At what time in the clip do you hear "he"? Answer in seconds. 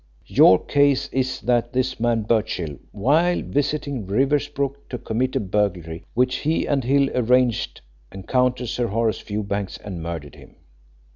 6.37-6.65